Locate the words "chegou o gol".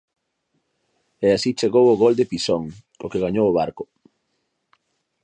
1.59-2.13